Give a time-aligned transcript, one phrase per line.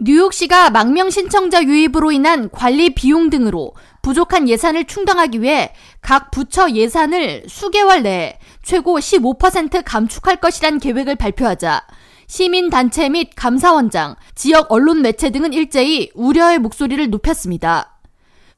[0.00, 7.44] 뉴욕시가 망명 신청자 유입으로 인한 관리 비용 등으로 부족한 예산을 충당하기 위해 각 부처 예산을
[7.46, 11.86] 수개월 내에 최고 15% 감축할 것이란 계획을 발표하자
[12.26, 18.00] 시민단체 및 감사원장, 지역 언론 매체 등은 일제히 우려의 목소리를 높였습니다.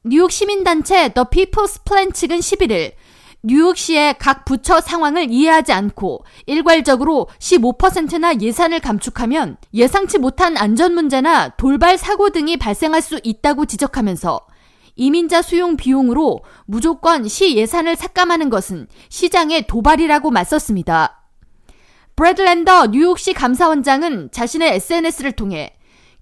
[0.04, 2.92] 뉴욕 시민단체 The People's Plan 측은 11일
[3.46, 11.96] 뉴욕시의 각 부처 상황을 이해하지 않고 일괄적으로 15%나 예산을 감축하면 예상치 못한 안전 문제나 돌발
[11.96, 14.40] 사고 등이 발생할 수 있다고 지적하면서
[14.96, 21.22] 이민자 수용 비용으로 무조건 시 예산을 삭감하는 것은 시장의 도발이라고 맞섰습니다.
[22.16, 25.72] 브래드랜더 뉴욕시 감사원장은 자신의 SNS를 통해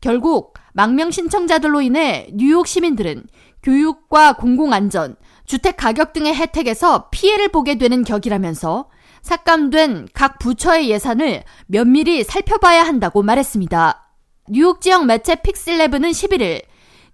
[0.03, 3.25] 결국 망명 신청자들로 인해 뉴욕 시민들은
[3.65, 8.89] 교육과 공공안전, 주택 가격 등의 혜택에서 피해를 보게 되는 격이라면서
[9.23, 14.13] 삭감된 각 부처의 예산을 면밀히 살펴봐야 한다고 말했습니다.
[14.51, 16.63] 뉴욕 지역 매체 픽스11은 11일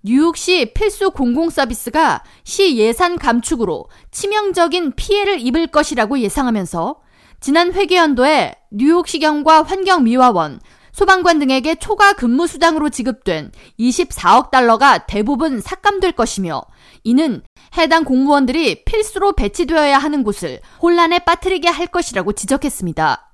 [0.03, 7.01] 뉴욕시 필수 공공 서비스가 시 예산 감축으로 치명적인 피해를 입을 것이라고 예상하면서
[7.39, 10.61] 지난 회계연도에 뉴욕시경과 환경미화원,
[11.01, 16.61] 소방관 등에게 초과 근무 수당으로 지급된 24억 달러가 대부분 삭감될 것이며
[17.05, 17.41] 이는
[17.79, 23.33] 해당 공무원들이 필수로 배치되어야 하는 곳을 혼란에 빠뜨리게 할 것이라고 지적했습니다.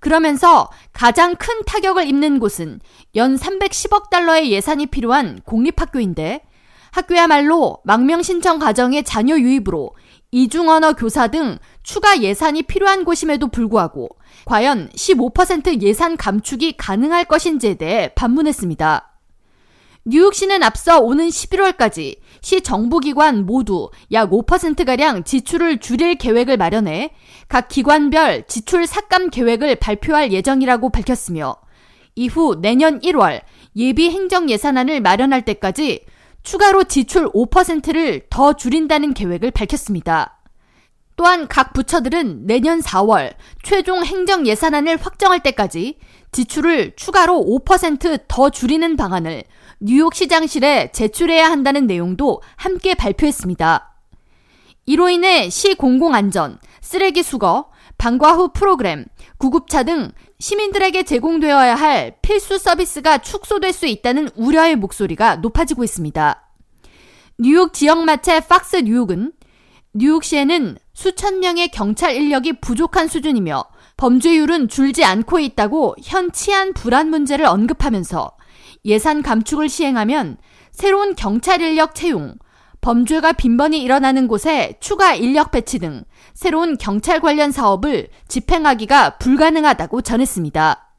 [0.00, 2.80] 그러면서 가장 큰 타격을 입는 곳은
[3.14, 6.42] 연 310억 달러의 예산이 필요한 공립학교인데
[6.98, 9.94] 학교야말로 망명 신청 가정의 자녀 유입으로
[10.32, 14.08] 이중언어 교사 등 추가 예산이 필요한 곳임에도 불구하고
[14.44, 19.04] 과연 15% 예산 감축이 가능할 것인지에 대해 반문했습니다.
[20.04, 27.12] 뉴욕시는 앞서 오는 11월까지 시 정부기관 모두 약 5%가량 지출을 줄일 계획을 마련해
[27.48, 31.56] 각 기관별 지출 삭감 계획을 발표할 예정이라고 밝혔으며
[32.16, 33.42] 이후 내년 1월
[33.76, 36.04] 예비 행정 예산안을 마련할 때까지
[36.48, 40.40] 추가로 지출 5%를 더 줄인다는 계획을 밝혔습니다.
[41.14, 45.98] 또한 각 부처들은 내년 4월 최종 행정 예산안을 확정할 때까지
[46.32, 49.42] 지출을 추가로 5%더 줄이는 방안을
[49.80, 53.96] 뉴욕 시장실에 제출해야 한다는 내용도 함께 발표했습니다.
[54.86, 57.68] 이로 인해 시 공공안전, 쓰레기 수거,
[57.98, 59.04] 방과 후 프로그램,
[59.36, 66.47] 구급차 등 시민들에게 제공되어야 할 필수 서비스가 축소될 수 있다는 우려의 목소리가 높아지고 있습니다.
[67.40, 69.32] 뉴욕 지역 마체 팍스 뉴욕은
[69.94, 73.62] 뉴욕시에는 수천 명의 경찰 인력이 부족한 수준이며
[73.96, 78.32] 범죄율은 줄지 않고 있다고 현 치안 불안 문제를 언급하면서
[78.86, 80.38] 예산 감축을 시행하면
[80.72, 82.34] 새로운 경찰 인력 채용,
[82.80, 86.02] 범죄가 빈번히 일어나는 곳에 추가 인력 배치 등
[86.34, 90.92] 새로운 경찰 관련 사업을 집행하기가 불가능하다고 전했습니다.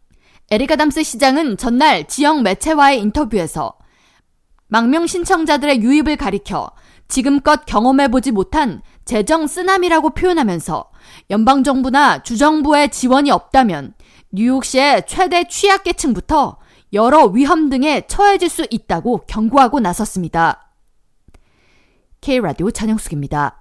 [0.52, 3.79] 에릭 아담스 시장은 전날 지역 매체와의 인터뷰에서
[4.70, 6.72] 망명 신청자들의 유입을 가리켜
[7.08, 10.92] 지금껏 경험해보지 못한 재정 쓰나미라고 표현하면서
[11.32, 13.96] 연방정부나 주정부의 지원이 없다면
[14.32, 16.60] 뉴욕시의 최대 취약계층부터
[16.94, 20.72] 여러 위험 등에 처해질 수 있다고 경고하고 나섰습니다.
[22.22, 23.59] K라디오 전영숙입니다.